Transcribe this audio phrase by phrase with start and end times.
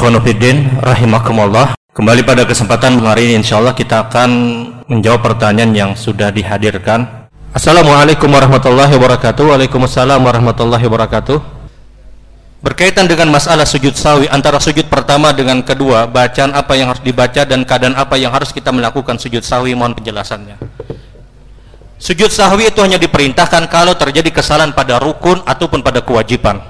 [0.00, 1.76] Ikhwanuddin rahimakumullah.
[1.92, 4.30] Kembali pada kesempatan hari ini insyaallah kita akan
[4.88, 7.28] menjawab pertanyaan yang sudah dihadirkan.
[7.52, 9.52] Assalamualaikum warahmatullahi wabarakatuh.
[9.52, 11.36] Waalaikumsalam warahmatullahi wabarakatuh.
[12.64, 17.44] Berkaitan dengan masalah sujud sawi antara sujud pertama dengan kedua, bacaan apa yang harus dibaca
[17.44, 20.56] dan keadaan apa yang harus kita melakukan sujud sawi, mohon penjelasannya.
[22.00, 26.69] Sujud sahwi itu hanya diperintahkan kalau terjadi kesalahan pada rukun ataupun pada kewajiban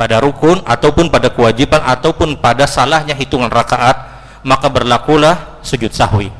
[0.00, 4.00] pada rukun ataupun pada kewajiban ataupun pada salahnya hitungan rakaat
[4.40, 6.32] maka berlakulah sujud sahwi.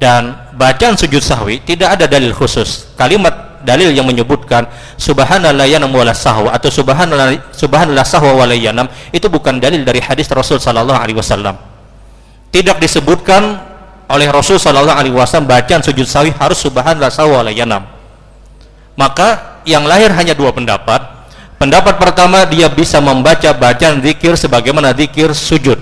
[0.00, 2.88] Dan bacaan sujud sahwi tidak ada dalil khusus.
[2.96, 4.64] Kalimat dalil yang menyebutkan
[4.96, 10.24] subhanallah yanam wala sahwa atau subhanallah subhanallah sahwa wala yanam itu bukan dalil dari hadis
[10.32, 11.60] Rasul sallallahu alaihi wasallam.
[12.48, 13.68] Tidak disebutkan
[14.08, 17.84] oleh Rasul sallallahu alaihi wasallam bacaan sujud sahwi harus subhanallah sahwa wala yanam
[18.96, 21.17] maka yang lahir hanya dua pendapat
[21.58, 25.76] Pendapat pertama dia bisa membaca bacaan zikir sebagaimana zikir sujud.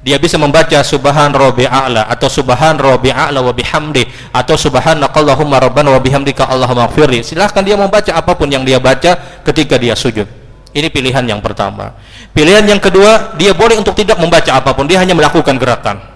[0.00, 5.92] Dia bisa membaca subhan rabbi a'la atau subhan rabbi a'la wa bihamdi atau subhanakallahumma rabbana
[5.92, 6.88] wa bihamdika allahumma.
[7.20, 10.24] Silahkan dia membaca apa pun yang dia baca ketika dia sujud.
[10.72, 11.92] Ini pilihan yang pertama.
[12.32, 16.15] Pilihan yang kedua, dia boleh untuk tidak membaca apa pun, dia hanya melakukan gerakan.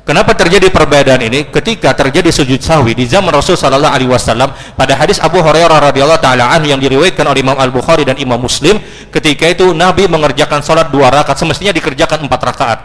[0.00, 1.52] Kenapa terjadi perbedaan ini?
[1.52, 6.18] Ketika terjadi sujud sahwi di zaman Rasul sallallahu alaihi wasallam pada hadis Abu Hurairah radhiyallahu
[6.18, 8.80] taala yang diriwayatkan oleh Imam Al-Bukhari dan Imam Muslim,
[9.12, 12.78] ketika itu Nabi mengerjakan salat dua rakaat semestinya dikerjakan empat rakaat.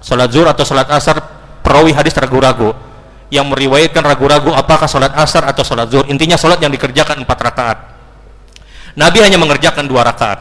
[0.00, 1.20] Salat zuhur atau salat asar
[1.60, 2.72] perawi hadis ragu-ragu
[3.28, 6.08] yang meriwayatkan ragu-ragu apakah salat asar atau salat zuhur.
[6.08, 7.78] Intinya salat yang dikerjakan empat rakaat.
[8.96, 10.40] Nabi hanya mengerjakan dua rakaat.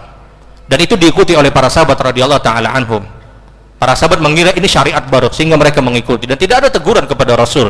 [0.63, 3.03] Dan itu diikuti oleh para sahabat radhiyallahu taala anhum.
[3.83, 7.67] Para sahabat mengira ini syariat baru sehingga mereka mengikuti dan tidak ada teguran kepada Rasul.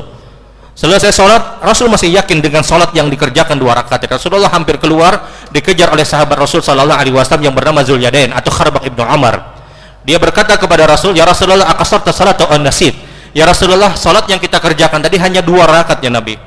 [0.77, 4.05] Selesai sholat, Rasul masih yakin dengan sholat yang dikerjakan dua rakaat.
[4.05, 8.85] Rasulullah hampir keluar dikejar oleh sahabat Rasul Sallallahu Alaihi Wasallam yang bernama Zulyadain atau Kharbak
[8.85, 9.41] ibnu Amr.
[10.05, 12.93] Dia berkata kepada Rasul, Ya Rasulullah, akasar salat atau nasid.
[13.33, 16.37] Ya Rasulullah, sholat yang kita kerjakan tadi hanya dua rakaat ya Nabi.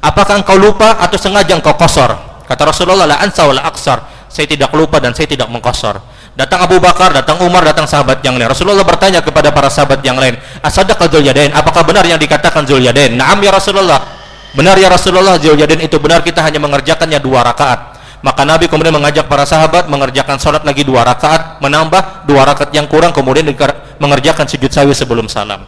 [0.00, 2.16] Apakah engkau lupa atau sengaja engkau kosor?
[2.48, 4.24] Kata Rasulullah, la ansa wa la aksar.
[4.32, 6.15] Saya tidak lupa dan saya tidak mengkosor.
[6.36, 8.52] Datang Abu Bakar, datang Umar, datang sahabat yang lain.
[8.52, 11.48] Rasulullah bertanya kepada para sahabat yang lain, "Asadaqah Yadain?
[11.56, 13.16] Apakah benar yang dikatakan Yadain?
[13.16, 14.04] "Na'am ya Rasulullah."
[14.52, 17.96] Benar ya Rasulullah, Yadain itu benar kita hanya mengerjakannya dua rakaat.
[18.20, 22.84] Maka Nabi kemudian mengajak para sahabat mengerjakan salat lagi dua rakaat, menambah dua rakaat yang
[22.84, 23.48] kurang kemudian
[23.96, 25.64] mengerjakan sujud sawi sebelum salam.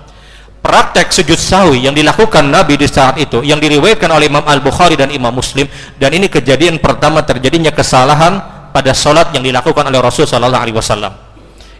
[0.58, 5.08] Praktek sujud sawi yang dilakukan Nabi di saat itu yang diriwayatkan oleh Imam Al-Bukhari dan
[5.08, 5.64] Imam Muslim
[5.96, 11.10] dan ini kejadian pertama terjadinya kesalahan pada sholat yang dilakukan oleh Rasul Sallallahu Alaihi Wasallam.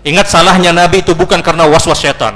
[0.02, 2.34] Ingat salahnya Nabi itu bukan karena was-was setan.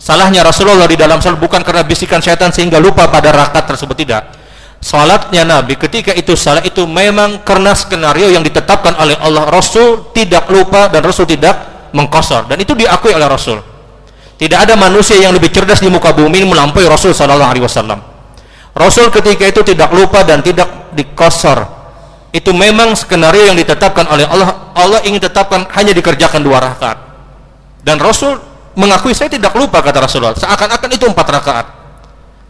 [0.00, 4.32] Salahnya Rasulullah di dalam sholat bukan karena bisikan setan sehingga lupa pada rakaat tersebut tidak.
[4.80, 10.46] Salatnya Nabi ketika itu salat itu memang karena skenario yang ditetapkan oleh Allah Rasul tidak
[10.48, 13.58] lupa dan Rasul tidak mengkosor dan itu diakui oleh Rasul.
[14.38, 17.98] Tidak ada manusia yang lebih cerdas di muka bumi melampaui Rasul Sallallahu Alaihi Wasallam.
[18.70, 21.77] Rasul ketika itu tidak lupa dan tidak dikosor
[22.28, 24.72] itu memang skenario yang ditetapkan oleh Allah.
[24.76, 26.98] Allah ingin tetapkan hanya dikerjakan dua rakaat.
[27.80, 28.36] Dan Rasul
[28.76, 30.36] mengakui saya tidak lupa kata Rasulullah.
[30.36, 31.66] Seakan-akan itu empat rakaat.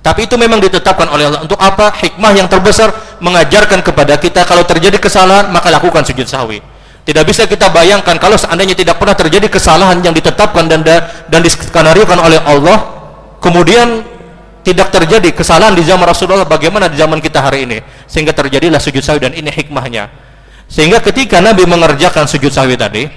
[0.03, 1.47] Tapi itu memang ditetapkan oleh Allah.
[1.47, 1.95] Untuk apa?
[1.95, 2.91] Hikmah yang terbesar
[3.23, 6.59] mengajarkan kepada kita kalau terjadi kesalahan maka lakukan sujud sahwi.
[7.07, 10.85] Tidak bisa kita bayangkan kalau seandainya tidak pernah terjadi kesalahan yang ditetapkan dan
[11.31, 12.85] dan diskenariokan oleh Allah
[13.41, 14.05] kemudian
[14.69, 17.81] tidak terjadi kesalahan di zaman Rasulullah bagaimana di zaman kita hari ini.
[18.05, 20.13] Sehingga terjadilah sujud sahwi dan ini hikmahnya.
[20.69, 23.09] Sehingga ketika Nabi mengerjakan sujud sahwi tadi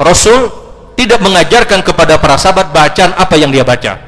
[0.00, 0.48] Rasul
[0.96, 4.00] tidak mengajarkan kepada para sahabat bacaan apa yang dia baca.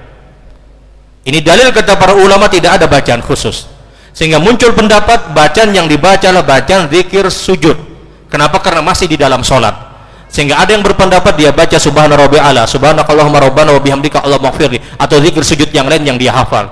[1.26, 3.68] Ini dalil kata para ulama tidak ada bacaan khusus.
[4.16, 7.76] Sehingga muncul pendapat bacaan yang dibaca adalah bacaan zikir sujud.
[8.32, 8.58] Kenapa?
[8.58, 9.85] karena masih di dalam sholat
[10.36, 14.76] sehingga ada yang berpendapat dia baca subhana rabbi ala subhanakallahumma rabbana wa bihamdika Allah maghfirli
[15.00, 16.68] atau zikir sujud yang lain yang dia hafal.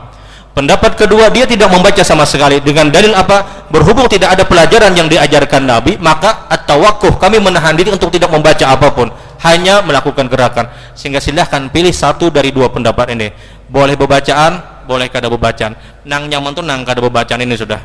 [0.53, 2.61] Pendapat kedua dia tidak membaca sama sekali.
[2.61, 3.65] Dengan dalil apa?
[3.73, 8.69] Berhubung tidak ada pelajaran yang diajarkan Nabi maka at-tawakkuf kami menahan diri untuk tidak membaca
[8.69, 9.09] apa pun.
[9.41, 10.69] Hanya melakukan gerakan.
[10.93, 13.33] Sehingga silahkan pilih satu dari dua pendapat ini.
[13.73, 15.73] Boleh bebacaan boleh kada bebacaan.
[16.05, 17.81] Nang nyaman tuh nang kada bebacaan ini sudah.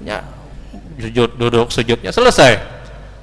[0.00, 0.24] Ya
[0.96, 2.56] sujud duduk sujudnya selesai.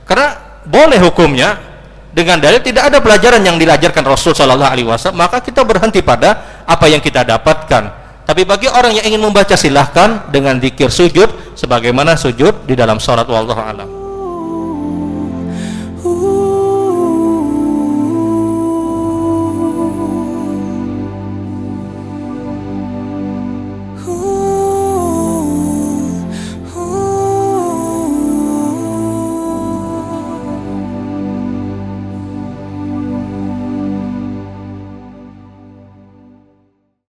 [0.06, 1.75] Karena boleh hukumnya
[2.15, 6.63] dengan dalil tidak ada pelajaran yang diajarkan Rasul Shallallahu Alaihi Wasallam maka kita berhenti pada
[6.63, 8.07] apa yang kita dapatkan.
[8.23, 11.27] Tapi bagi orang yang ingin membaca silahkan dengan zikir sujud
[11.59, 13.94] sebagaimana sujud di dalam sholat wallahu alam